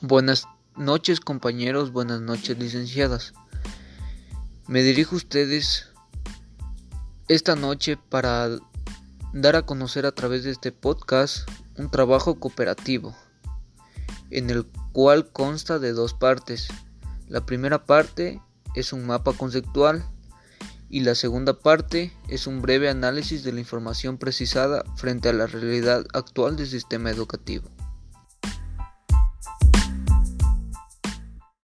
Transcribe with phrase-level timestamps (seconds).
[0.00, 3.32] Buenas noches compañeros, buenas noches licenciadas.
[4.68, 5.88] Me dirijo a ustedes
[7.26, 8.48] esta noche para
[9.32, 13.16] dar a conocer a través de este podcast un trabajo cooperativo,
[14.30, 16.68] en el cual consta de dos partes.
[17.26, 18.40] La primera parte
[18.76, 20.04] es un mapa conceptual
[20.88, 25.48] y la segunda parte es un breve análisis de la información precisada frente a la
[25.48, 27.68] realidad actual del sistema educativo.